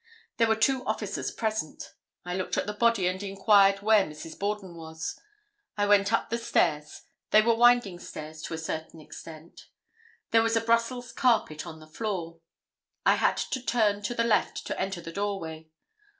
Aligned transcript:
There 0.37 0.47
were 0.47 0.55
two 0.55 0.83
officers 0.87 1.29
present. 1.29 1.93
I 2.25 2.35
looked 2.35 2.57
at 2.57 2.65
the 2.65 2.73
body 2.73 3.05
and 3.07 3.21
inquired 3.21 3.83
where 3.83 4.03
Mrs. 4.03 4.39
Borden 4.39 4.75
was. 4.75 5.19
I 5.77 5.85
went 5.85 6.11
up 6.11 6.31
the 6.31 6.39
stairs; 6.39 7.03
they 7.29 7.43
were 7.43 7.53
winding 7.53 7.99
stairs 7.99 8.41
to 8.45 8.55
a 8.55 8.57
certain 8.57 8.99
extent; 8.99 9.67
there 10.31 10.41
was 10.41 10.55
a 10.55 10.61
Brussels 10.61 11.11
carpet 11.11 11.67
on 11.67 11.79
the 11.79 11.85
floor; 11.85 12.39
I 13.05 13.13
had 13.13 13.37
to 13.37 13.61
turn 13.61 14.01
to 14.01 14.15
the 14.15 14.23
left 14.23 14.65
to 14.65 14.79
enter 14.81 15.01
the 15.01 15.11
doorway. 15.13 15.67